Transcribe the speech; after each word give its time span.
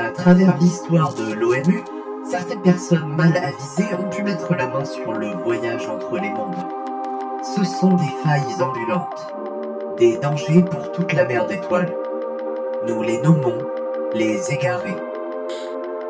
À 0.00 0.12
travers 0.12 0.56
l'histoire 0.56 1.12
de 1.12 1.34
l'OMU, 1.34 1.84
certaines 2.24 2.62
personnes 2.62 3.14
mal 3.16 3.36
avisées 3.36 3.94
ont 3.94 4.08
pu 4.08 4.22
mettre 4.22 4.54
la 4.54 4.66
main 4.66 4.84
sur 4.84 5.12
le 5.12 5.28
voyage 5.44 5.86
entre 5.88 6.16
les 6.16 6.30
mondes. 6.30 6.56
Ce 7.42 7.62
sont 7.64 7.92
des 7.92 8.14
failles 8.24 8.62
ambulantes, 8.62 9.34
des 9.98 10.16
dangers 10.16 10.62
pour 10.62 10.90
toute 10.92 11.12
la 11.12 11.26
mer 11.26 11.46
d'étoiles. 11.46 11.94
Nous 12.88 13.02
les 13.02 13.20
nommons 13.20 13.58
les 14.14 14.50
égarés. 14.50 14.96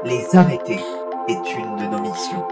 Les 0.04 0.24
arrêter 0.36 0.78
est 1.26 1.58
une 1.58 1.76
de 1.76 1.90
nos 1.90 2.00
missions. 2.00 2.46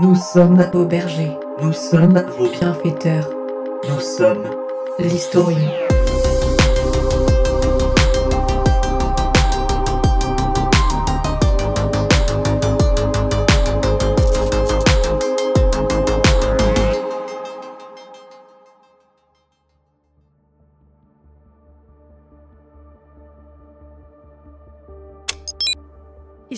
Nous 0.00 0.14
sommes 0.14 0.64
Vos 0.72 0.84
bergers, 0.84 1.36
nous 1.60 1.72
sommes 1.72 2.22
vos 2.38 2.48
bienfaiteurs, 2.48 3.28
nous 3.88 4.00
sommes 4.00 4.44
l'historien. 5.00 5.85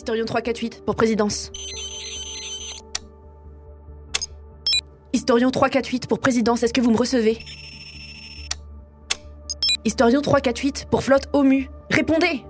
Historion 0.08 0.24
348 0.24 0.86
pour 0.86 0.96
présidence. 0.96 1.52
Historion 5.12 5.50
348 5.50 6.06
pour 6.06 6.18
présidence, 6.18 6.62
est-ce 6.62 6.72
que 6.72 6.80
vous 6.80 6.90
me 6.90 6.96
recevez? 6.96 7.38
Historion 9.84 10.22
348 10.22 10.86
pour 10.90 11.02
flotte 11.02 11.28
OMU, 11.34 11.68
répondez 11.90 12.42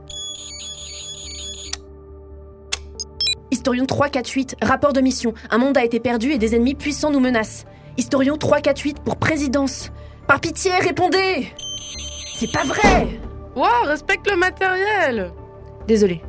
Historion 3.51 3.87
348, 3.87 4.55
rapport 4.63 4.93
de 4.93 5.01
mission. 5.01 5.35
Un 5.51 5.59
monde 5.59 5.77
a 5.79 5.85
été 5.85 5.99
perdu 5.99 6.31
et 6.31 6.39
des 6.39 6.55
ennemis 6.55 6.77
puissants 6.77 7.11
nous 7.11 7.19
menacent. 7.19 7.65
Historion 7.97 8.37
348 8.37 9.01
pour 9.01 9.17
présidence. 9.17 9.91
Par 10.29 10.41
pitié, 10.41 10.71
répondez 10.81 11.49
C'est 12.37 12.53
pas 12.53 12.63
vrai 12.63 13.19
Wow, 13.57 13.67
respecte 13.87 14.31
le 14.31 14.37
matériel 14.37 15.33
Désolé. 15.89 16.23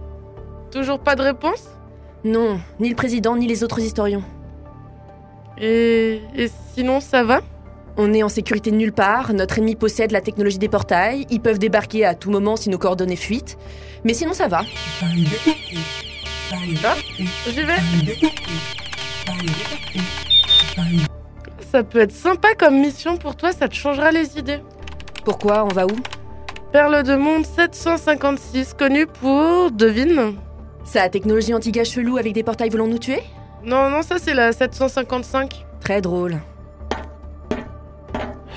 Toujours 0.71 0.99
pas 0.99 1.15
de 1.15 1.23
réponse? 1.23 1.67
Non, 2.23 2.59
ni 2.79 2.89
le 2.89 2.95
président 2.95 3.35
ni 3.35 3.47
les 3.47 3.63
autres 3.63 3.79
historiens. 3.79 4.23
et... 5.57 6.21
et 6.35 6.49
sinon 6.73 6.99
ça 6.99 7.23
va? 7.23 7.41
On 7.97 8.13
est 8.13 8.23
en 8.23 8.29
sécurité 8.29 8.71
nulle 8.71 8.93
part, 8.93 9.33
notre 9.33 9.57
ennemi 9.57 9.75
possède 9.75 10.11
la 10.11 10.21
technologie 10.21 10.57
des 10.57 10.69
portails, 10.69 11.25
ils 11.29 11.41
peuvent 11.41 11.59
débarquer 11.59 12.05
à 12.05 12.15
tout 12.15 12.31
moment 12.31 12.55
si 12.55 12.69
nos 12.69 12.77
coordonnées 12.77 13.17
fuitent. 13.17 13.57
Mais 14.05 14.13
sinon 14.13 14.33
ça 14.33 14.47
va. 14.47 14.61
Ah, 15.01 15.05
j'y 17.45 17.63
vais 17.63 17.75
Ça 21.71 21.83
peut 21.83 21.99
être 21.99 22.13
sympa 22.13 22.53
comme 22.57 22.79
mission 22.79 23.17
pour 23.17 23.35
toi, 23.35 23.51
ça 23.51 23.67
te 23.67 23.75
changera 23.75 24.11
les 24.11 24.37
idées. 24.37 24.61
Pourquoi? 25.25 25.65
On 25.65 25.67
va 25.67 25.85
où? 25.85 25.95
Perle 26.71 27.03
de 27.03 27.15
monde 27.15 27.45
756, 27.45 28.75
connu 28.75 29.07
pour... 29.07 29.71
Devine 29.71 30.35
Ça 30.91 31.03
a 31.03 31.09
technologie 31.09 31.53
anti-gaz 31.53 31.87
chelou 31.87 32.17
avec 32.17 32.33
des 32.33 32.41
portails 32.41 32.69
volant 32.69 32.87
nous 32.87 32.97
tuer 32.97 33.21
Non, 33.63 33.91
non, 33.91 34.01
ça 34.01 34.15
c'est 34.17 34.33
la 34.33 34.51
755. 34.51 35.63
Très 35.81 36.01
drôle. 36.01 36.37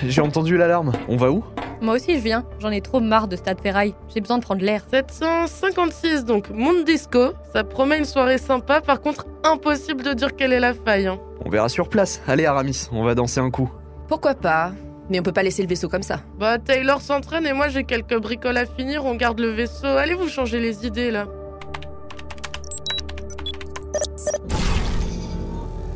J'ai 0.02 0.22
entendu 0.22 0.56
l'alarme. 0.56 0.92
On 1.08 1.16
va 1.19 1.30
où? 1.30 1.44
Moi 1.83 1.94
aussi 1.97 2.14
je 2.16 2.22
viens, 2.22 2.44
j'en 2.60 2.70
ai 2.70 2.80
trop 2.80 3.00
marre 3.00 3.27
de 3.28 3.34
Stade 3.36 3.60
Ferraille, 3.60 3.94
j'ai 4.14 4.20
besoin 4.20 4.38
de 4.38 4.42
prendre 4.44 4.62
l'air. 4.62 4.83
756, 4.91 6.25
donc 6.25 6.48
Monde 6.50 6.84
Disco. 6.84 7.33
Ça 7.53 7.64
promet 7.64 7.98
une 7.98 8.05
soirée 8.05 8.38
sympa, 8.38 8.80
par 8.80 9.00
contre 9.03 9.27
impossible 9.44 10.03
de 10.03 10.12
dire 10.14 10.34
quelle 10.34 10.53
est 10.55 10.60
la 10.60 10.72
faille. 10.75 11.08
hein. 11.08 11.19
On 11.44 11.50
verra 11.50 11.69
sur 11.69 11.88
place. 11.88 12.22
Allez 12.28 12.47
Aramis, 12.47 12.88
on 12.93 13.03
va 13.04 13.14
danser 13.16 13.41
un 13.41 13.50
coup. 13.50 13.70
Pourquoi 14.09 14.34
pas? 14.34 14.72
Mais 15.10 15.19
on 15.20 15.22
peut 15.25 15.32
pas 15.32 15.43
laisser 15.43 15.62
le 15.62 15.69
vaisseau 15.69 15.88
comme 15.88 16.03
ça. 16.03 16.20
Bah 16.38 16.59
Taylor 16.59 17.00
s'entraîne 17.03 17.47
et 17.47 17.53
moi 17.53 17.69
j'ai 17.69 17.82
quelques 17.84 18.16
bricoles 18.19 18.56
à 18.56 18.64
finir, 18.64 19.04
on 19.04 19.16
garde 19.16 19.41
le 19.41 19.50
vaisseau. 19.50 19.87
Allez 19.88 20.14
vous 20.14 20.28
changer 20.28 20.60
les 20.60 20.87
idées 20.87 21.10
là. 21.10 21.26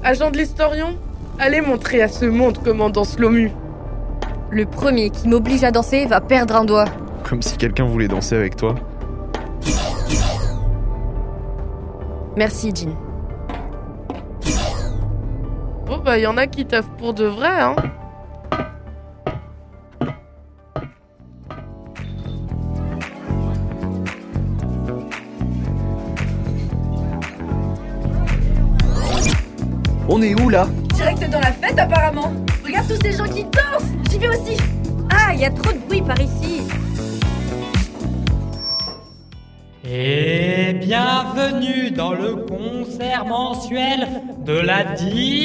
Agent 0.08 0.30
de 0.30 0.38
l'historion, 0.38 0.96
allez 1.36 1.60
montrer 1.60 2.00
à 2.00 2.06
ce 2.06 2.26
monde 2.26 2.58
comment 2.62 2.90
danse 2.90 3.18
l'OMU. 3.18 3.50
Le 4.52 4.64
premier 4.64 5.10
qui 5.10 5.26
m'oblige 5.26 5.64
à 5.64 5.72
danser 5.72 6.06
va 6.06 6.20
perdre 6.20 6.54
un 6.54 6.64
doigt. 6.64 6.84
Comme 7.24 7.42
si 7.42 7.56
quelqu'un 7.56 7.86
voulait 7.86 8.06
danser 8.06 8.36
avec 8.36 8.54
toi. 8.54 8.76
Merci, 12.36 12.72
Jean. 12.72 12.96
Bon 15.86 15.98
bah 15.98 16.20
y 16.20 16.26
en 16.28 16.36
a 16.36 16.46
qui 16.46 16.64
taffent 16.66 16.96
pour 16.98 17.12
de 17.12 17.24
vrai 17.24 17.60
hein. 17.60 17.74
On 30.18 30.22
est 30.22 30.34
où 30.40 30.48
là 30.48 30.66
Direct 30.94 31.28
dans 31.28 31.40
la 31.40 31.52
fête 31.52 31.78
apparemment. 31.78 32.32
Regarde 32.64 32.88
tous 32.88 32.98
ces 33.02 33.12
gens 33.12 33.26
qui 33.26 33.44
dansent. 33.44 33.92
J'y 34.10 34.16
vais 34.16 34.28
aussi. 34.28 34.56
Ah, 35.10 35.34
il 35.34 35.40
y 35.40 35.44
a 35.44 35.50
trop 35.50 35.70
de 35.70 35.78
bruit 35.86 36.00
par 36.00 36.18
ici. 36.18 36.62
Et 39.86 40.72
bienvenue 40.72 41.90
dans 41.90 42.12
le 42.12 42.34
concert 42.34 43.26
mensuel 43.26 44.08
de 44.46 44.58
la 44.58 44.84
Discolando 44.84 45.44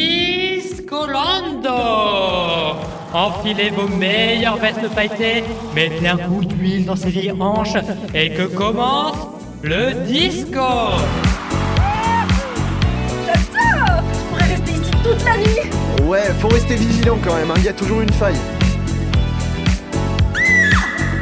Enfilez 3.14 3.72
vos 3.72 3.90
meilleures 3.90 4.56
vestes 4.56 4.88
pailletées, 4.96 5.44
mettez 5.76 6.08
un 6.08 6.16
coup 6.16 6.46
d'huile 6.46 6.86
dans 6.86 6.96
ces 6.96 7.10
vieilles 7.10 7.34
hanches 7.38 7.76
et 8.14 8.30
que 8.30 8.44
commence 8.44 9.18
le 9.64 10.06
disco 10.06 10.62
toute 15.22 15.26
la 15.26 15.38
nuit 15.38 15.70
Ouais, 16.04 16.24
faut 16.40 16.48
rester 16.50 16.76
vigilant 16.76 17.18
quand 17.24 17.36
même, 17.36 17.52
il 17.58 17.64
y 17.64 17.70
a 17.70 17.74
toujours 17.74 18.02
une 18.02 18.12
faille. 18.14 18.36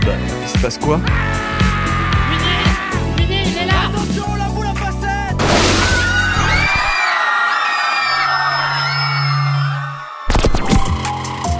Bah, 0.06 0.14
il 0.44 0.50
se 0.50 0.58
passe 0.60 0.78
quoi? 0.78 1.00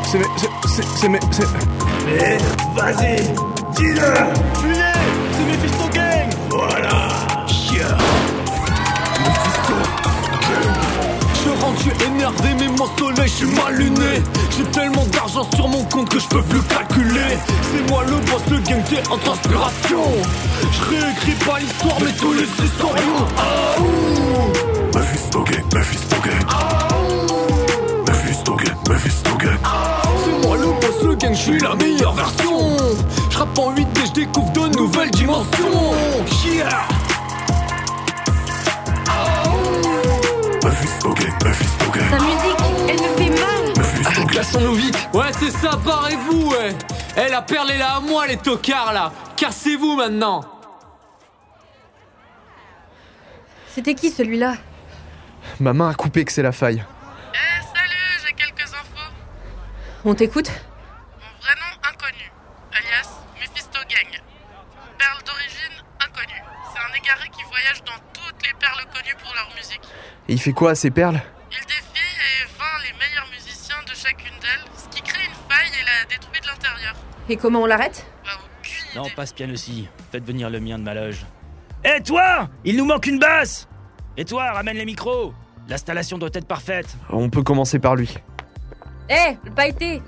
C'est 0.06 0.18
mes... 0.18 0.26
c'est- 0.38 0.68
c'est... 0.68 0.84
c'est 0.98 1.10
mes... 1.10 1.20
c'est... 1.32 1.46
Mais 2.06 2.38
vas-y, 2.76 3.18
dis-le. 3.76 4.14
Fuyez. 4.60 4.94
C'est 5.34 5.46
Mephisto 5.46 5.88
Gang 5.94 6.09
Je 11.84 11.90
rentre 11.90 12.06
énervé 12.06 12.50
mais 12.60 12.68
mon 12.68 12.98
soleil 12.98 13.28
je 13.28 13.46
suis 13.46 13.56
mal 13.56 13.76
luné. 13.76 14.22
J'ai 14.58 14.64
tellement 14.66 15.06
d'argent 15.06 15.48
sur 15.56 15.68
mon 15.68 15.84
compte 15.86 16.10
que 16.10 16.20
je 16.20 16.28
peux 16.28 16.44
plus 16.44 16.62
calculer. 16.64 17.38
C'est 17.72 17.90
moi 17.90 18.04
le 18.06 18.16
boss, 18.30 18.42
le 18.50 18.58
gang 18.60 18.84
t'es 18.90 19.08
en 19.10 19.18
transpiration. 19.18 20.04
Je 20.72 20.96
réécris 20.96 21.46
pas 21.46 21.60
l'histoire 21.60 21.98
mais 22.04 22.12
tous 22.14 22.34
les 22.34 22.66
historiens. 22.66 23.28
Ah 23.38 23.82
ouh. 23.82 24.98
Mephisto 24.98 25.44
Gang, 25.44 25.64
Mephisto 25.74 26.16
Gang 26.24 26.46
Mephisto 28.08 28.56
Gang, 28.56 28.76
Mephisto 28.90 29.38
Gang 29.38 29.60
c'est 30.24 30.48
moi 30.48 30.58
le 30.58 30.66
boss, 30.66 31.04
le 31.04 31.16
gang, 31.16 31.34
je 31.34 31.40
suis 31.40 31.60
la 31.60 31.76
meilleure 31.76 32.14
version. 32.14 32.78
Je 33.30 33.38
en 33.38 33.74
8D, 33.74 34.08
je 34.08 34.12
découvre 34.12 34.52
de 34.52 34.76
nouvelles 34.78 35.12
dimensions. 35.12 35.94
Yeah 36.46 36.88
Mephisto 40.82 41.14
Gang, 41.14 42.10
Ta 42.10 42.20
musique, 42.20 42.58
elle 42.88 43.02
me 43.02 43.18
fait 43.18 43.30
mal. 43.42 44.14
Gang 44.16 44.32
Cassons-nous 44.32 44.74
vite 44.76 45.10
Ouais, 45.14 45.32
c'est 45.38 45.52
ça, 45.52 45.76
barrez-vous, 45.76 46.52
ouais 46.52 46.76
Eh, 47.18 47.30
la 47.30 47.42
perle 47.42 47.72
est 47.72 47.78
là 47.78 47.96
à 47.96 48.00
moi, 48.00 48.28
les 48.28 48.38
tocards, 48.38 48.94
là 48.94 49.12
Cassez-vous, 49.36 49.96
maintenant 49.96 50.42
C'était 53.74 53.94
qui 53.96 54.10
celui-là? 54.10 54.56
Ma 55.60 55.74
main 55.74 55.90
a 55.90 55.94
coupé 55.94 56.24
que 56.26 56.32
c'est 56.32 56.42
la 56.42 56.52
faille. 56.52 56.84
Eh 57.34 57.62
salut, 57.78 58.26
j'ai 58.26 58.34
quelques 58.34 58.70
infos. 58.74 59.12
On 60.06 60.14
t'écoute 60.16 60.50
Mon 60.50 61.42
vrai 61.42 61.56
nom 61.56 61.90
inconnu, 61.90 62.32
alias 62.74 63.10
Mephisto 63.40 63.80
Gang. 63.90 64.22
Perle 64.98 65.24
d'origine 65.26 65.84
inconnue. 66.00 66.44
C'est 66.74 66.80
un 66.80 66.94
égaré 66.96 67.30
qui 67.30 67.44
voyage 67.44 67.84
dans 67.86 68.00
toutes 68.14 68.46
les 68.46 68.54
perles 68.60 68.86
connues 68.94 69.16
pour 69.22 69.34
leur 69.34 69.50
musique. 69.56 69.82
Et 70.30 70.34
il 70.34 70.40
fait 70.40 70.54
quoi 70.54 70.72
à 70.72 70.76
ces 70.76 70.92
perles? 70.92 71.20
Il 71.52 71.66
défie 71.66 71.82
et 71.98 72.46
vainc 72.60 72.84
les 72.86 72.94
meilleurs 73.00 73.28
musiciens 73.32 73.78
de 73.84 73.96
chacune 73.96 74.40
d'elles, 74.40 74.72
ce 74.78 74.88
qui 74.96 75.02
crée 75.02 75.26
une 75.26 75.34
faille 75.50 75.72
et 75.82 75.84
la 75.84 76.08
détruit 76.08 76.40
de 76.40 76.46
l'intérieur. 76.46 76.96
Et 77.28 77.36
comment 77.36 77.64
on 77.64 77.66
l'arrête? 77.66 78.06
Bah 78.24 78.34
aucune 78.38 79.02
Non, 79.02 79.10
passe 79.16 79.34
bien 79.34 79.52
aussi. 79.52 79.90
Faites 80.12 80.24
venir 80.24 80.52
le 80.52 80.60
mien 80.60 80.78
de 80.78 80.84
ma 80.84 80.94
loge. 80.94 81.26
Eh 81.84 82.04
toi 82.04 82.48
Il 82.64 82.78
nous 82.78 82.86
manque 82.86 83.08
une 83.08 83.18
basse 83.18 83.68
Et 84.18 84.26
toi, 84.26 84.52
ramène 84.52 84.78
les 84.78 84.86
micros 84.86 85.34
L'installation 85.68 86.20
doit 86.20 86.30
être 86.34 86.48
parfaite. 86.48 86.96
On 87.10 87.32
peut 87.32 87.42
commencer 87.42 87.80
par 87.80 87.96
lui. 87.96 88.14
Eh, 89.10 89.36
le 89.44 89.50
pailleté 89.52 90.04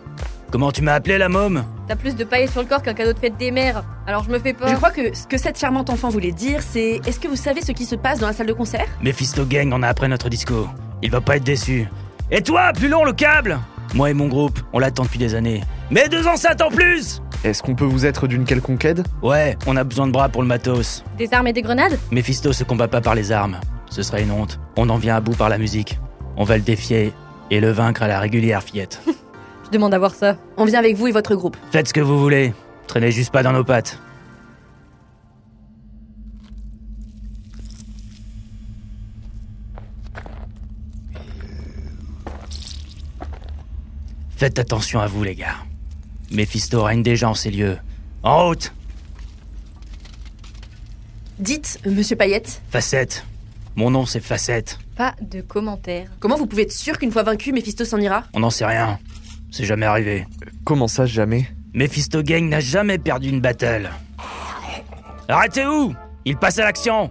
Comment 0.52 0.74
tu 0.74 0.82
m'as 0.82 0.96
appelé 0.96 1.18
la 1.18 1.30
môme 1.30 1.64
T'as 1.88 1.96
plus 1.96 2.14
de 2.14 2.26
paillettes 2.26 2.52
sur 2.52 2.62
le 2.62 2.68
corps 2.68 2.82
qu'un 2.82 2.94
cadeau 2.94 3.14
de 3.14 3.20
fête 3.20 3.38
des 3.38 3.52
mères. 3.52 3.86
Alors 4.06 4.26
je 4.26 4.30
me 4.30 4.38
fais 4.38 4.52
pas. 4.52 4.68
Je 4.68 4.76
crois 4.76 4.92
que 4.92 5.16
ce 5.16 5.26
que 5.26 5.38
cette 5.38 5.58
charmante 5.58 5.90
enfant 5.90 6.10
voulait 6.10 6.34
dire, 6.34 6.62
c'est 6.62 7.00
est-ce 7.06 7.22
que 7.22 7.30
vous 7.30 7.38
savez 7.38 7.62
ce 7.62 7.72
qui 7.72 7.86
se 7.86 7.96
passe 7.96 8.20
dans 8.20 8.28
la 8.28 8.34
salle 8.34 8.48
de 8.48 8.54
concert? 8.54 8.86
Mephisto 9.02 9.46
Gang 9.46 9.72
en 9.72 9.82
a 9.82 9.88
après 9.88 10.10
notre 10.10 10.28
disco. 10.28 10.68
Il 11.02 11.10
va 11.10 11.22
pas 11.22 11.38
être 11.38 11.44
déçu. 11.46 11.88
Et 12.32 12.42
toi, 12.42 12.74
plus 12.74 12.90
long 12.90 13.06
le 13.06 13.14
câble? 13.14 13.60
Moi 13.94 14.10
et 14.10 14.14
mon 14.14 14.28
groupe, 14.28 14.60
on 14.74 14.80
l'attend 14.80 15.04
depuis 15.04 15.20
des 15.20 15.36
années. 15.36 15.64
Mais 15.90 16.10
deux 16.10 16.28
enceintes 16.28 16.62
en 16.62 16.70
plus 16.70 17.22
Est-ce 17.46 17.64
qu'on 17.64 17.76
peut 17.76 17.86
vous 17.86 18.06
être 18.06 18.28
d'une 18.28 18.44
quelconque 18.44 18.84
aide? 18.84 19.06
Ouais, 19.22 19.58
on 19.68 19.78
a 19.78 19.86
besoin 19.86 20.08
de 20.08 20.12
bras 20.12 20.28
pour 20.28 20.42
le 20.42 20.50
matos. 20.50 21.06
Des 21.18 21.34
armes 21.34 21.48
et 21.48 21.54
des 21.54 21.62
grenades? 21.62 21.98
Mephisto 22.12 22.52
se 22.52 22.66
combat 22.66 22.90
pas 22.90 23.00
par 23.00 23.16
les 23.16 23.32
armes. 23.32 23.58
Ce 23.90 24.04
serait 24.04 24.24
une 24.24 24.32
honte. 24.32 24.60
On 24.76 24.90
en 24.90 24.98
vient 24.98 25.16
à 25.16 25.22
bout 25.22 25.36
par 25.36 25.48
la 25.48 25.58
musique. 25.58 25.98
On 26.36 26.44
va 26.44 26.58
le 26.58 26.64
défier 26.64 27.14
et 27.52 27.60
le 27.62 27.72
vaincre 27.72 28.04
à 28.04 28.08
la 28.08 28.20
régulière, 28.20 28.64
fillette. 28.64 29.02
Je 29.72 29.78
demande 29.78 29.94
à 29.94 30.00
voir 30.00 30.14
ça. 30.14 30.36
On 30.58 30.66
vient 30.66 30.80
avec 30.80 30.98
vous 30.98 31.08
et 31.08 31.14
votre 31.14 31.34
groupe. 31.34 31.56
Faites 31.72 31.88
ce 31.88 31.94
que 31.94 32.02
vous 32.02 32.20
voulez. 32.20 32.54
Traînez 32.88 33.10
juste 33.10 33.32
pas 33.32 33.42
dans 33.42 33.54
nos 33.54 33.64
pattes. 33.64 33.98
Faites 44.36 44.60
attention 44.60 45.00
à 45.00 45.08
vous, 45.08 45.24
les 45.24 45.36
gars. 45.36 45.56
Mephisto 46.32 46.84
règne 46.84 47.02
déjà 47.04 47.30
en 47.30 47.34
ces 47.34 47.52
lieux. 47.52 47.78
En 48.24 48.48
route 48.48 48.74
Dites, 51.40 51.80
monsieur 51.86 52.18
Payette, 52.18 52.62
Facette. 52.70 53.26
Mon 53.78 53.90
nom, 53.90 54.06
c'est 54.06 54.20
Facette. 54.20 54.80
Pas 54.98 55.16
de 55.22 55.40
commentaires. 55.40 56.10
comment 56.20 56.36
vous 56.36 56.46
pouvez 56.46 56.64
être 56.64 56.74
sûr 56.74 56.98
qu'une 57.00 57.12
fois 57.12 57.24
vaincu, 57.24 57.54
Mephisto 57.54 57.86
s'en 57.86 58.00
ira? 58.00 58.26
On 58.34 58.42
n'en 58.42 58.50
sait 58.50 58.66
rien. 58.66 59.00
C'est 59.52 59.66
jamais 59.66 59.86
arrivé. 59.86 60.26
Comment 60.64 60.88
ça, 60.88 61.06
jamais? 61.06 61.46
Mephisto 61.74 62.24
Gang 62.24 62.48
n'a 62.48 62.62
jamais 62.62 62.98
perdu 62.98 63.30
une 63.30 63.42
battle. 63.42 63.90
Arrêtez 65.28 65.66
où? 65.66 65.94
Il 66.24 66.38
passe 66.38 66.58
à 66.60 66.64
l'action. 66.64 67.10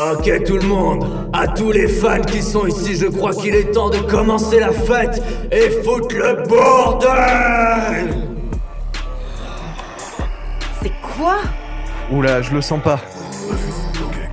Ok 0.00 0.44
tout 0.44 0.56
le 0.56 0.66
monde, 0.66 1.28
à 1.32 1.48
tous 1.48 1.72
les 1.72 1.88
fans 1.88 2.20
qui 2.22 2.40
sont 2.40 2.66
ici, 2.66 2.94
je 2.96 3.06
crois 3.06 3.34
qu'il 3.34 3.54
est 3.54 3.72
temps 3.72 3.90
de 3.90 3.98
commencer 3.98 4.60
la 4.60 4.70
fête 4.72 5.20
et 5.50 5.70
foutre 5.82 6.14
le 6.14 6.46
bordel 6.48 8.27
Oula, 12.10 12.42
je 12.42 12.52
le 12.52 12.60
sens 12.62 12.80
pas. 12.82 13.00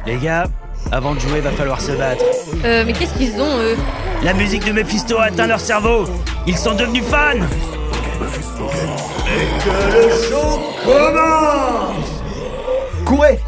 Les 0.06 0.18
gars, 0.18 0.45
avant 0.92 1.13
de 1.16 1.19
jouer, 1.19 1.42
va 1.42 1.51
falloir 1.51 1.81
se 1.81 1.92
battre. 1.92 2.24
Euh, 2.63 2.83
mais 2.86 2.94
qu'est-ce 2.94 3.13
qu'ils 3.18 3.42
ont, 3.42 3.57
eux 3.60 3.75
La 4.24 4.33
musique 4.33 4.66
de 4.66 4.72
Mephisto 4.72 5.18
a 5.18 5.25
atteint 5.25 5.48
leur 5.48 5.60
cerveau 5.60 6.06
Ils 6.48 6.57
sont 6.57 6.74
devenus 6.74 7.04
fans 7.04 7.39
Que 9.63 9.94
le 9.94 10.10
show 10.30 10.62
commence 10.86 12.22
Courez 13.06 13.39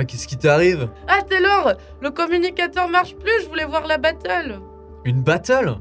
Ouais, 0.00 0.06
qu'est-ce 0.06 0.26
qui 0.26 0.38
t'arrive? 0.38 0.88
Ah, 1.08 1.20
Taylor 1.20 1.74
Le 2.00 2.10
communicateur 2.10 2.88
marche 2.88 3.14
plus, 3.16 3.42
je 3.42 3.48
voulais 3.48 3.66
voir 3.66 3.86
la 3.86 3.98
battle 3.98 4.58
Une 5.04 5.20
battle? 5.22 5.76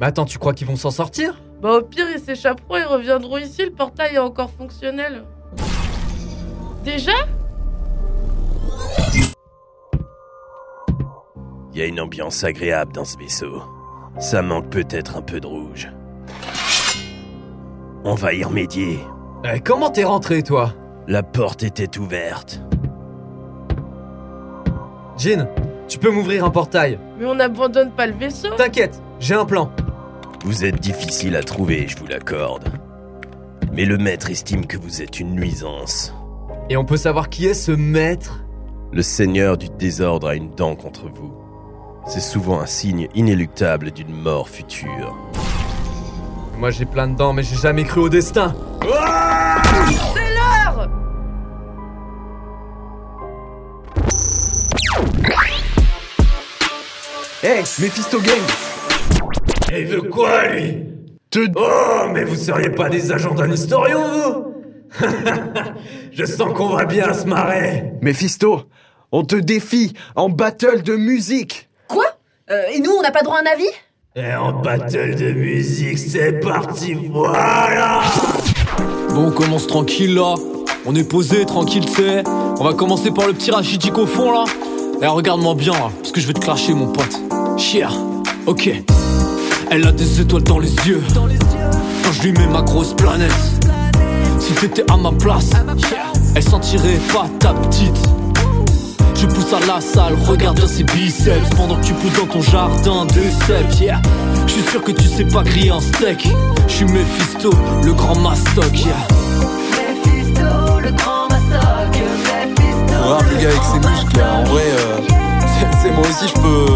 Mais 0.00 0.06
attends, 0.08 0.24
tu 0.24 0.38
crois 0.38 0.54
qu'ils 0.54 0.66
vont 0.66 0.74
s'en 0.74 0.90
sortir? 0.90 1.40
Bah, 1.62 1.74
au 1.74 1.82
pire, 1.82 2.06
ils 2.12 2.18
s'échapperont 2.18 2.78
et 2.78 2.82
reviendront 2.82 3.36
ici, 3.36 3.64
le 3.64 3.70
portail 3.70 4.16
est 4.16 4.18
encore 4.18 4.50
fonctionnel. 4.50 5.22
Déjà? 6.82 7.12
Il 11.72 11.78
y 11.78 11.82
a 11.82 11.86
une 11.86 12.00
ambiance 12.00 12.42
agréable 12.42 12.90
dans 12.92 13.04
ce 13.04 13.16
vaisseau. 13.18 13.62
Ça 14.18 14.42
manque 14.42 14.68
peut-être 14.70 15.16
un 15.16 15.22
peu 15.22 15.38
de 15.38 15.46
rouge. 15.46 15.92
On 18.02 18.16
va 18.16 18.34
y 18.34 18.42
remédier. 18.42 18.98
Eh, 19.44 19.60
comment 19.60 19.90
t'es 19.90 20.02
rentré, 20.02 20.42
toi? 20.42 20.74
La 21.06 21.22
porte 21.22 21.62
était 21.62 21.98
ouverte. 22.00 22.60
Jean, 25.20 25.46
tu 25.86 25.98
peux 25.98 26.10
m'ouvrir 26.10 26.46
un 26.46 26.50
portail 26.50 26.98
Mais 27.18 27.26
on 27.26 27.34
n'abandonne 27.34 27.90
pas 27.90 28.06
le 28.06 28.14
vaisseau 28.14 28.48
T'inquiète, 28.56 29.02
j'ai 29.18 29.34
un 29.34 29.44
plan. 29.44 29.70
Vous 30.46 30.64
êtes 30.64 30.80
difficile 30.80 31.36
à 31.36 31.42
trouver, 31.42 31.86
je 31.88 31.98
vous 31.98 32.06
l'accorde. 32.06 32.64
Mais 33.70 33.84
le 33.84 33.98
maître 33.98 34.30
estime 34.30 34.64
que 34.64 34.78
vous 34.78 35.02
êtes 35.02 35.20
une 35.20 35.34
nuisance. 35.34 36.14
Et 36.70 36.78
on 36.78 36.86
peut 36.86 36.96
savoir 36.96 37.28
qui 37.28 37.44
est 37.46 37.52
ce 37.54 37.70
maître? 37.70 38.42
Le 38.92 39.02
seigneur 39.02 39.58
du 39.58 39.68
désordre 39.68 40.28
a 40.28 40.34
une 40.34 40.54
dent 40.54 40.74
contre 40.74 41.10
vous. 41.12 41.34
C'est 42.06 42.20
souvent 42.20 42.58
un 42.58 42.66
signe 42.66 43.08
inéluctable 43.14 43.90
d'une 43.90 44.14
mort 44.14 44.48
future. 44.48 45.14
Moi 46.56 46.70
j'ai 46.70 46.86
plein 46.86 47.08
de 47.08 47.16
dents, 47.16 47.34
mais 47.34 47.42
j'ai 47.42 47.56
jamais 47.56 47.84
cru 47.84 48.00
au 48.00 48.08
destin. 48.08 48.54
Taylor 48.80 50.19
Hé, 57.42 57.60
Mephisto 57.78 58.18
Gang. 58.20 58.36
Et 59.72 59.80
il 59.82 59.86
veut 59.86 60.02
quoi, 60.02 60.46
lui? 60.48 60.78
Te... 61.30 61.40
Oh, 61.56 62.08
mais 62.12 62.24
vous 62.24 62.34
seriez 62.36 62.70
pas 62.70 62.88
des 62.90 63.12
agents 63.12 63.34
d'un 63.34 63.50
historien, 63.50 63.98
vous? 63.98 64.54
Je 66.12 66.24
sens 66.24 66.52
qu'on 66.54 66.68
va 66.68 66.84
bien 66.84 67.12
se 67.14 67.24
marrer. 67.24 67.92
Mephisto, 68.02 68.62
on 69.12 69.24
te 69.24 69.36
défie 69.36 69.94
en 70.16 70.28
battle 70.28 70.82
de 70.82 70.96
musique. 70.96 71.68
Quoi? 71.88 72.04
Euh, 72.50 72.62
Et 72.74 72.80
nous, 72.80 72.90
on 72.90 73.02
n'a 73.02 73.12
pas 73.12 73.22
droit 73.22 73.38
à 73.38 73.40
un 73.42 73.52
avis? 73.52 73.70
Et 74.16 74.34
en 74.34 74.52
battle 74.60 75.14
de 75.14 75.30
musique, 75.32 75.98
c'est 75.98 76.40
parti, 76.40 76.94
voilà. 76.94 78.00
Bon, 79.10 79.28
on 79.28 79.30
commence 79.30 79.66
tranquille 79.66 80.14
là. 80.14 80.34
On 80.84 80.94
est 80.94 81.08
posé, 81.08 81.46
tranquille, 81.46 81.84
tu 81.86 81.92
sais. 82.02 82.22
On 82.26 82.64
va 82.64 82.74
commencer 82.74 83.10
par 83.12 83.26
le 83.28 83.32
petit 83.34 83.50
rachitique 83.52 83.96
au 83.98 84.06
fond 84.06 84.32
là. 84.32 84.44
Eh, 85.02 85.06
regarde-moi 85.06 85.54
bien 85.54 85.72
là, 85.72 85.90
parce 85.96 86.12
que 86.12 86.20
je 86.20 86.26
vais 86.26 86.34
te 86.34 86.40
clasher, 86.40 86.74
mon 86.74 86.88
pote. 86.88 87.18
Chier. 87.56 87.86
Ok. 88.46 88.70
Elle 89.70 89.86
a 89.86 89.92
des 89.92 90.20
étoiles 90.20 90.42
dans 90.42 90.58
les 90.58 90.74
yeux. 90.86 91.02
Quand 92.04 92.12
je 92.12 92.22
lui 92.22 92.32
mets 92.32 92.46
ma 92.46 92.60
grosse 92.60 92.92
planète. 92.92 93.32
Si 94.38 94.52
t'étais 94.52 94.84
à 94.90 94.98
ma 94.98 95.10
place, 95.12 95.50
elle 96.34 96.42
sentirait 96.42 97.00
pas 97.14 97.28
ta 97.38 97.54
petite. 97.54 97.96
Je 99.14 99.26
pousse 99.26 99.52
à 99.54 99.66
la 99.66 99.80
salle, 99.80 100.14
regarde 100.26 100.56
bien 100.56 100.66
ses 100.66 100.82
biceps 100.82 101.50
Pendant 101.54 101.76
que 101.76 101.84
tu 101.84 101.92
pousses 101.92 102.18
dans 102.18 102.26
ton 102.26 102.40
jardin 102.40 103.04
de 103.04 103.20
cèpes 103.46 103.78
yeah. 103.78 104.00
Je 104.46 104.52
suis 104.52 104.62
sûr 104.62 104.82
que 104.82 104.92
tu 104.92 105.04
sais 105.04 105.26
pas 105.26 105.42
griller 105.42 105.68
un 105.68 105.80
steak 105.80 106.26
Je 106.66 106.72
suis 106.72 106.84
Mephisto, 106.86 107.50
le 107.84 107.92
grand 107.92 108.18
mastoc 108.18 108.72
yeah. 108.78 109.19
Rap 113.10 113.24
le 113.28 113.36
gars 113.42 113.48
avec 113.48 113.62
ses 113.62 113.88
muscles 113.88 114.20
en 114.22 114.44
vrai, 114.44 114.62
euh, 114.66 114.98
c'est- 115.82 115.90
moi 115.90 116.02
aussi 116.08 116.28
je 116.28 116.40
peux. 116.40 116.66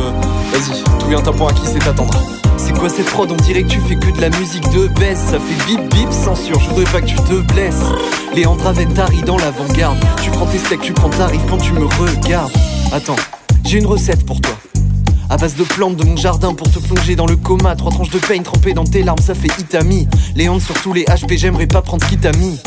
Vas-y, 0.52 0.82
tout 0.98 1.06
vient 1.08 1.18
un 1.18 1.32
point 1.32 1.50
à 1.50 1.52
qui 1.52 1.66
c'est 1.66 1.78
t'attendre. 1.78 2.12
C'est 2.56 2.72
quoi 2.72 2.88
cette 2.88 3.06
prod? 3.06 3.30
On 3.30 3.36
dirait 3.36 3.62
que 3.62 3.68
tu 3.68 3.80
fais 3.80 3.94
que 3.96 4.10
de 4.10 4.20
la 4.20 4.30
musique 4.30 4.68
de 4.70 4.88
baisse. 4.98 5.18
Ça 5.30 5.38
fait 5.38 5.66
bip 5.66 5.80
bip, 5.94 6.10
censure. 6.12 6.58
Je 6.60 6.68
voudrais 6.70 6.84
pas 6.90 7.00
que 7.02 7.06
tu 7.06 7.16
te 7.16 7.40
blesses. 7.52 7.82
Léandre 8.34 8.66
Aventari 8.66 9.22
dans 9.22 9.36
l'avant-garde. 9.38 9.98
Tu 10.22 10.30
prends 10.30 10.46
tes 10.46 10.58
steaks, 10.58 10.80
tu 10.80 10.92
prends 10.92 11.10
ta 11.10 11.28
quand 11.48 11.58
tu 11.58 11.72
me 11.72 11.84
regardes. 11.84 12.52
Attends, 12.92 13.16
j'ai 13.64 13.78
une 13.78 13.86
recette 13.86 14.24
pour 14.26 14.40
toi. 14.40 14.54
À 15.30 15.36
base 15.36 15.54
de 15.56 15.64
plantes 15.64 15.96
de 15.96 16.04
mon 16.04 16.16
jardin 16.16 16.54
pour 16.54 16.70
te 16.70 16.78
plonger 16.78 17.16
dans 17.16 17.26
le 17.26 17.36
coma. 17.36 17.76
Trois 17.76 17.92
tranches 17.92 18.10
de 18.10 18.18
pain 18.18 18.40
trempées 18.42 18.72
dans 18.74 18.84
tes 18.84 19.02
larmes, 19.02 19.18
ça 19.24 19.34
fait 19.34 19.50
Itami. 19.60 20.08
Léandre 20.34 20.62
sur 20.62 20.74
tous 20.80 20.92
les 20.92 21.04
HP, 21.04 21.36
j'aimerais 21.36 21.66
pas 21.66 21.82
prendre 21.82 22.04
ce. 22.06 22.58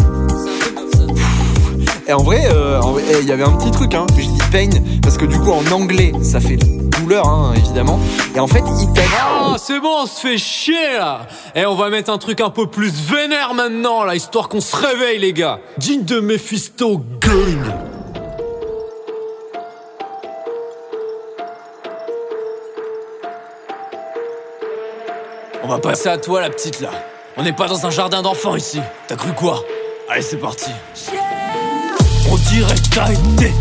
Et 2.10 2.14
en 2.14 2.24
vrai, 2.24 2.48
euh, 2.54 2.80
eh, 3.12 3.20
il 3.20 3.28
y 3.28 3.34
avait 3.34 3.44
un 3.44 3.52
petit 3.52 3.70
truc, 3.70 3.94
hein. 3.94 4.06
Je 4.16 4.22
dis 4.22 4.38
pain 4.50 4.70
parce 5.04 5.18
que 5.18 5.26
du 5.26 5.38
coup 5.38 5.52
en 5.52 5.70
anglais 5.72 6.14
ça 6.22 6.40
fait 6.40 6.56
douleur, 6.56 7.28
hein, 7.28 7.54
évidemment. 7.58 8.00
Et 8.34 8.40
en 8.40 8.48
fait, 8.48 8.64
il. 8.80 8.88
Ah, 9.20 9.56
c'est 9.58 9.80
bon, 9.82 10.04
on 10.04 10.06
se 10.06 10.22
fait 10.22 10.38
chier 10.38 10.94
là 10.98 11.28
Et 11.56 11.66
on 11.66 11.76
va 11.76 11.90
mettre 11.90 12.10
un 12.10 12.18
truc 12.18 12.40
un 12.40 12.50
peu 12.50 12.68
plus 12.68 12.92
vénère 13.12 13.54
maintenant 13.54 14.04
là, 14.04 14.16
histoire 14.16 14.48
qu'on 14.48 14.62
se 14.62 14.76
réveille 14.76 15.20
les 15.20 15.34
gars 15.34 15.60
Digne 15.78 16.04
de 16.04 16.20
Mephisto 16.20 17.02
Gun 17.20 17.74
On 25.64 25.68
va 25.68 25.80
passer 25.80 26.08
à 26.08 26.18
toi 26.18 26.40
la 26.40 26.50
petite 26.50 26.80
là. 26.80 26.92
On 27.36 27.44
n'est 27.44 27.54
pas 27.54 27.68
dans 27.68 27.86
un 27.86 27.90
jardin 27.90 28.22
d'enfants 28.22 28.56
ici. 28.56 28.80
T'as 29.08 29.16
cru 29.16 29.34
quoi? 29.34 29.64
Allez 30.10 30.22
c'est 30.22 30.38
parti. 30.38 30.72
Que 32.50 32.90
t'as 32.90 33.12
été 33.12 33.54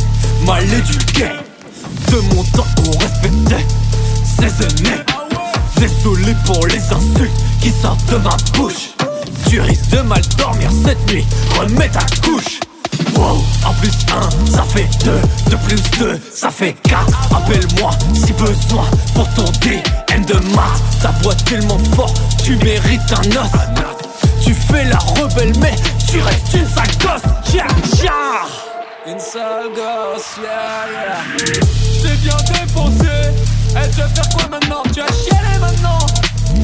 mal 0.44 0.64
éduqué. 0.64 1.26
De 2.10 2.34
mon 2.34 2.44
temps 2.44 2.66
on 2.86 2.98
respectait 2.98 3.66
ses 4.24 4.64
aînés. 4.64 5.02
Désolé 5.76 6.34
pour 6.44 6.66
les 6.66 6.82
insultes 6.92 7.30
qui 7.60 7.70
sortent 7.70 8.06
de 8.10 8.16
ma 8.16 8.36
bouche. 8.54 8.90
Tu 9.48 9.60
risques 9.60 9.90
de 9.90 10.00
mal 10.02 10.22
dormir 10.38 10.70
cette 10.84 11.10
nuit. 11.10 11.26
Remets 11.58 11.88
ta 11.88 12.06
couche. 12.22 12.60
Wow, 13.16 13.42
en 13.64 13.72
plus 13.74 13.92
1, 14.46 14.50
ça 14.50 14.62
fait 14.62 14.88
2, 15.04 15.12
2 15.50 15.56
plus 15.68 15.82
2, 15.98 16.20
ça 16.32 16.50
fait 16.50 16.74
4 16.82 17.06
Appelle-moi 17.34 17.90
si 18.14 18.32
besoin 18.32 18.84
pour 19.14 19.28
ton 19.34 19.44
DM 19.60 20.24
de 20.24 20.34
maths 20.54 20.82
Ta 21.02 21.12
boîte 21.22 21.42
tellement 21.44 21.78
fort, 21.94 22.12
tu 22.42 22.56
mérites 22.56 23.12
un 23.12 23.42
os 23.42 23.50
Tu 24.42 24.54
fais 24.54 24.84
la 24.84 24.98
rebelle 24.98 25.52
mais 25.60 25.74
tu 26.08 26.20
restes 26.20 26.54
une 26.54 26.66
sale 26.66 26.90
gosse 27.02 27.54
yeah, 27.54 27.66
yeah. 28.02 28.65
Une 29.08 29.20
sale 29.20 29.68
gosse, 29.68 30.36
yeah, 30.42 30.90
yeah 30.90 31.22
T'es 32.02 32.16
bien 32.16 32.36
défoncé, 32.36 33.06
et 33.70 33.90
tu 33.90 34.00
vas 34.00 34.08
faire 34.08 34.28
quoi 34.30 34.48
maintenant? 34.48 34.82
Tu 34.92 35.00
vas 35.00 35.06
chialer 35.06 35.58
maintenant 35.60 35.98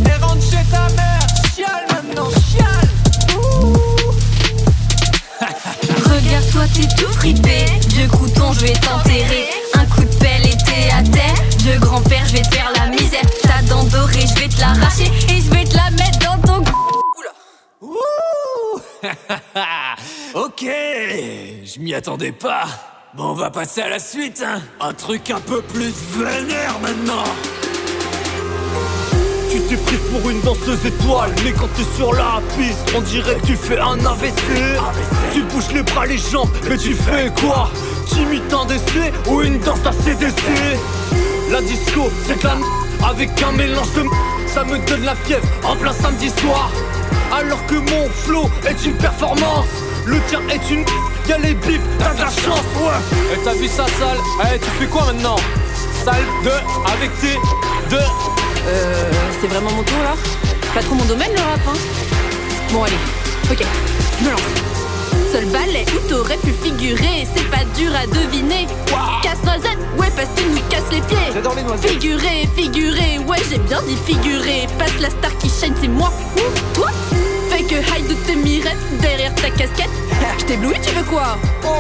Et 0.05 0.25
rentre 0.25 0.43
chez 0.43 0.65
ta 0.69 0.89
mère, 0.97 1.27
chiale 1.55 1.87
maintenant, 1.93 2.29
chiale 2.51 2.89
Ouh. 3.37 3.77
Regarde-toi, 6.11 6.63
t'es 6.75 6.89
tout 6.97 7.13
fripé. 7.13 7.65
Vieux 7.91 8.09
crouton, 8.09 8.53
je 8.55 8.61
vais 8.67 8.73
t'enterrer. 8.73 9.47
Un 9.75 9.85
coup 9.87 10.03
de 10.03 10.15
pelle 10.17 10.45
et 10.45 10.57
t'es 10.57 10.91
à 10.99 11.03
terre. 11.03 11.45
Vieux 11.59 11.79
grand-père, 11.79 12.27
je 12.27 12.33
vais 12.33 12.43
te 12.43 12.53
faire 12.53 12.73
la 12.77 12.92
m'y 21.93 21.97
attendais 21.97 22.33
pas. 22.33 22.65
Bon, 23.15 23.25
on 23.25 23.35
va 23.35 23.51
passer 23.51 23.83
à 23.83 23.89
la 23.91 23.99
suite, 23.99 24.43
hein. 24.47 24.63
Un 24.81 24.95
truc 24.95 25.29
un 25.31 25.41
peu 25.41 25.61
plus 25.61 25.93
vénère 26.17 26.79
maintenant. 26.81 27.25
Tu 29.51 29.61
t'es 29.61 29.77
pris 29.77 29.97
pour 30.11 30.31
une 30.31 30.41
danseuse 30.41 30.87
étoile, 30.87 31.31
mais 31.45 31.53
quand 31.53 31.69
t'es 31.77 31.85
sur 31.95 32.15
la 32.15 32.41
piste, 32.57 32.95
on 32.97 33.03
dirait 33.03 33.35
que 33.35 33.47
tu 33.47 33.57
fais 33.57 33.79
un 33.79 33.99
AVC. 34.07 34.79
Tu 35.35 35.43
bouges 35.43 35.71
les 35.75 35.83
bras, 35.83 36.07
les 36.07 36.17
jambes, 36.17 36.49
mais 36.67 36.79
tu 36.79 36.95
fais 36.95 37.31
quoi? 37.39 37.71
Tu 38.09 38.21
imites 38.23 38.55
un 38.55 38.65
décès 38.65 39.13
ou 39.29 39.43
une 39.43 39.59
danse 39.59 39.85
à 39.85 39.93
CDC 39.93 40.43
La 41.51 41.61
disco, 41.61 42.11
c'est 42.27 42.41
de 42.41 42.47
la 42.47 42.55
m- 42.55 42.63
avec 43.07 43.31
un 43.43 43.53
mélange 43.53 43.93
de 43.93 44.01
m- 44.01 44.09
ça 44.47 44.65
me 44.65 44.79
donne 44.87 45.05
la 45.05 45.15
fièvre 45.15 45.47
en 45.65 45.77
plein 45.77 45.93
samedi 45.93 46.31
soir. 46.31 46.71
Alors 47.39 47.65
que 47.67 47.75
mon 47.75 48.09
flow 48.09 48.49
est 48.67 48.83
une 48.87 48.97
performance, 48.97 49.67
le 50.07 50.17
tien 50.29 50.41
est 50.51 50.71
une 50.71 50.85
Y'a 51.29 51.39
les 51.39 51.55
bips, 51.55 51.81
t'as 51.99 52.15
de 52.15 52.21
la 52.21 52.27
chance, 52.27 52.67
ouais. 52.77 53.35
Et 53.35 53.39
t'as 53.45 53.55
vu 53.55 53.69
ça, 53.69 53.87
sale 53.99 54.19
Eh, 54.43 54.59
tu 54.59 54.71
fais 54.79 54.87
quoi 54.87 55.05
maintenant 55.07 55.37
Salle 56.05 56.25
de 56.45 56.51
avec 56.93 57.17
tes 57.21 57.39
deux. 57.89 57.97
Euh, 58.67 59.11
c'est 59.41 59.47
vraiment 59.47 59.71
mon 59.71 59.83
tour 59.83 59.99
là 60.03 60.15
C'est 60.63 60.75
Pas 60.75 60.83
trop 60.83 60.95
mon 60.97 61.05
domaine 61.05 61.31
le 61.33 61.41
rap, 61.41 61.61
hein 61.69 61.79
Bon 62.73 62.83
allez, 62.83 62.97
ok, 63.51 63.65
je 64.19 64.25
me 64.25 64.31
lance. 64.31 64.41
Seul 65.33 65.47
ballet 65.47 65.85
où 65.95 66.09
t'aurais 66.09 66.37
pu 66.39 66.53
figurer, 66.63 67.27
c'est 67.35 67.49
pas 67.51 67.65
dur 67.77 67.91
à 67.95 68.07
deviner. 68.07 68.67
Casse 69.23 69.43
noisette, 69.45 69.79
ouais, 69.97 70.11
passe 70.17 70.29
une 70.39 70.55
lui 70.55 70.63
casse 70.69 70.83
les 70.91 71.01
pieds. 71.03 71.33
J'adore 71.33 71.55
les 71.55 71.63
noisettes. 71.63 71.91
Figurer, 71.91 72.49
figurer, 72.57 73.19
ouais, 73.27 73.39
j'ai 73.49 73.59
bien 73.59 73.81
dit 73.83 73.97
figurer. 74.05 74.67
Passe 74.79 74.99
la 75.01 75.11
star 75.11 75.37
qui 75.39 75.49
shine, 75.49 75.75
c'est 75.81 75.89
moi. 75.89 76.13
Ouh, 76.37 76.75
toi 76.75 76.89
que 77.73 77.79
high 77.79 78.07
de 78.07 78.15
tes 78.27 78.37
mirettes 78.37 78.77
derrière 79.01 79.35
ta 79.35 79.49
casquette. 79.49 79.89
Je 80.39 80.45
t'éblouis, 80.45 80.79
tu 80.83 80.95
veux 80.95 81.05
quoi? 81.05 81.39
Oh, 81.65 81.79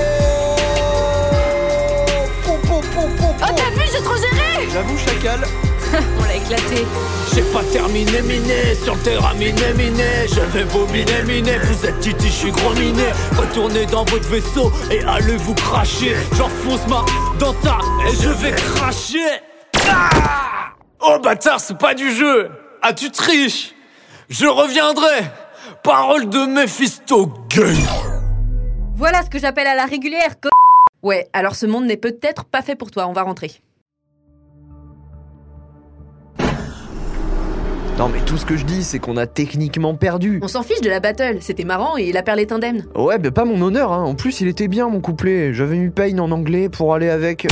t'as 3.38 3.70
vu, 3.70 3.82
j'ai 3.92 4.02
trop 4.02 4.16
géré! 4.16 4.68
J'avoue, 4.72 4.96
chacal. 4.96 5.40
On 6.18 6.24
l'a 6.24 6.36
éclaté. 6.36 6.86
J'ai 7.34 7.42
pas 7.42 7.62
terminé 7.64 8.22
miné, 8.22 8.74
sur 8.82 8.94
le 8.94 9.00
terrain 9.02 9.34
miné 9.34 9.74
miné. 9.76 10.26
Je 10.28 10.40
vais 10.56 10.64
vous 10.64 10.86
miner 10.86 11.24
miner, 11.26 11.58
vous 11.58 11.86
êtes 11.86 12.00
titi, 12.00 12.28
je 12.28 12.32
suis 12.32 12.50
gros 12.50 12.72
miné. 12.72 13.04
Retournez 13.36 13.84
dans 13.84 14.04
votre 14.04 14.28
vaisseau 14.30 14.72
et 14.90 15.02
allez 15.02 15.36
vous 15.36 15.54
cracher. 15.54 16.16
J'enfonce 16.38 16.86
ma 16.88 17.04
dans 17.38 17.52
ta 17.54 17.78
et 18.08 18.16
je 18.18 18.30
vais 18.30 18.52
cracher. 18.52 19.42
Ah! 19.90 20.72
Oh 21.00 21.18
bâtard, 21.22 21.60
c'est 21.60 21.76
pas 21.76 21.92
du 21.92 22.14
jeu. 22.14 22.50
Ah 22.80 22.94
tu 22.94 23.10
triches. 23.10 23.74
Je 24.30 24.46
reviendrai 24.46 25.24
Parole 25.84 26.28
de 26.28 26.46
Mephisto 26.46 27.26
Gun 27.48 27.74
Voilà 28.94 29.22
ce 29.24 29.30
que 29.30 29.38
j'appelle 29.38 29.66
à 29.66 29.74
la 29.74 29.84
régulière. 29.84 30.38
co- 30.40 30.48
Ouais, 31.02 31.28
alors 31.32 31.56
ce 31.56 31.66
monde 31.66 31.86
n'est 31.86 31.96
peut-être 31.96 32.44
pas 32.44 32.62
fait 32.62 32.76
pour 32.76 32.90
toi, 32.92 33.06
on 33.08 33.12
va 33.12 33.22
rentrer. 33.22 33.50
Non 37.98 38.08
mais 38.08 38.20
tout 38.24 38.36
ce 38.38 38.46
que 38.46 38.56
je 38.56 38.64
dis, 38.64 38.84
c'est 38.84 38.98
qu'on 39.00 39.16
a 39.16 39.26
techniquement 39.26 39.94
perdu. 39.94 40.38
On 40.42 40.48
s'en 40.48 40.62
fiche 40.62 40.80
de 40.80 40.88
la 40.88 41.00
battle, 41.00 41.38
c'était 41.40 41.64
marrant 41.64 41.96
et 41.96 42.12
la 42.12 42.22
perle 42.22 42.40
est 42.40 42.52
indemne. 42.52 42.86
Ouais, 42.94 43.18
mais 43.18 43.30
pas 43.30 43.44
mon 43.44 43.60
honneur, 43.60 43.92
hein. 43.92 44.02
En 44.04 44.14
plus, 44.14 44.40
il 44.40 44.48
était 44.48 44.68
bien 44.68 44.88
mon 44.88 45.00
couplet. 45.00 45.52
J'avais 45.52 45.76
mis 45.76 45.90
Pain 45.90 46.16
en 46.18 46.30
anglais 46.30 46.68
pour 46.68 46.94
aller 46.94 47.10
avec. 47.10 47.48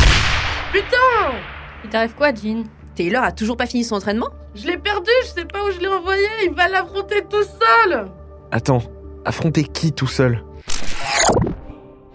Putain 0.73 1.37
Il 1.85 1.91
t'arrive 1.91 2.15
quoi, 2.15 2.33
Jean? 2.33 2.63
Taylor 2.95 3.23
a 3.25 3.33
toujours 3.33 3.57
pas 3.57 3.67
fini 3.67 3.85
son 3.85 3.97
entraînement? 3.97 4.29
Je 4.55 4.67
l'ai 4.67 4.79
perdu, 4.79 5.11
je 5.25 5.29
sais 5.41 5.45
pas 5.45 5.59
où 5.65 5.71
je 5.73 5.79
l'ai 5.81 5.89
envoyé, 5.89 6.27
il 6.47 6.55
va 6.55 6.69
l'affronter 6.69 7.23
tout 7.29 7.43
seul 7.43 8.07
Attends, 8.53 8.83
affronter 9.25 9.63
qui 9.63 9.93
tout 9.93 10.09
seul? 10.09 10.43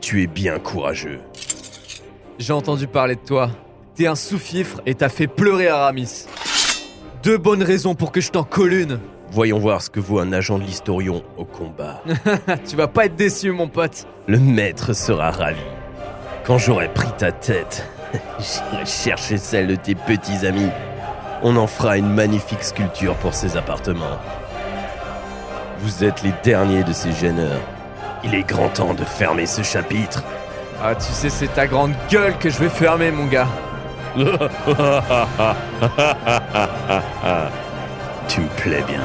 Tu 0.01 0.21
es 0.21 0.27
bien 0.27 0.59
courageux. 0.59 1.21
J'ai 2.39 2.51
entendu 2.51 2.87
parler 2.87 3.15
de 3.15 3.21
toi. 3.21 3.51
T'es 3.95 4.07
un 4.07 4.15
sous-fifre 4.15 4.81
et 4.85 4.95
t'as 4.95 5.07
fait 5.07 5.27
pleurer 5.27 5.69
Aramis. 5.69 6.25
Deux 7.23 7.37
bonnes 7.37 7.63
raisons 7.63 7.95
pour 7.95 8.11
que 8.11 8.19
je 8.19 8.31
t'en 8.31 8.43
colle 8.43 8.73
une. 8.73 8.99
Voyons 9.31 9.59
voir 9.59 9.81
ce 9.81 9.89
que 9.89 10.01
vaut 10.01 10.19
un 10.19 10.33
agent 10.33 10.59
de 10.59 10.63
l'historion 10.63 11.23
au 11.37 11.45
combat. 11.45 12.03
tu 12.67 12.75
vas 12.75 12.87
pas 12.87 13.05
être 13.05 13.15
déçu, 13.15 13.51
mon 13.51 13.69
pote. 13.69 14.05
Le 14.27 14.37
maître 14.37 14.91
sera 14.91 15.31
ravi. 15.31 15.61
Quand 16.43 16.57
j'aurai 16.57 16.89
pris 16.93 17.11
ta 17.17 17.31
tête, 17.31 17.87
j'irai 18.39 18.85
chercher 18.85 19.37
celle 19.37 19.67
de 19.67 19.75
tes 19.75 19.95
petits 19.95 20.45
amis. 20.45 20.69
On 21.43 21.55
en 21.55 21.67
fera 21.67 21.97
une 21.97 22.13
magnifique 22.13 22.63
sculpture 22.63 23.15
pour 23.15 23.33
ses 23.33 23.55
appartements. 23.55 24.19
Vous 25.79 26.03
êtes 26.03 26.23
les 26.23 26.33
derniers 26.43 26.83
de 26.83 26.93
ces 26.93 27.11
gêneurs. 27.11 27.61
Il 28.23 28.33
est 28.33 28.43
grand 28.43 28.69
temps 28.69 28.93
de 28.93 29.03
fermer 29.03 29.45
ce 29.45 29.61
chapitre. 29.61 30.23
Ah, 30.83 30.95
tu 30.95 31.11
sais, 31.11 31.29
c'est 31.29 31.53
ta 31.53 31.67
grande 31.67 31.93
gueule 32.09 32.37
que 32.37 32.49
je 32.49 32.57
vais 32.59 32.69
fermer, 32.69 33.11
mon 33.11 33.25
gars. 33.25 33.47
tu 38.27 38.41
me 38.41 38.47
plais 38.57 38.83
bien. 38.83 39.01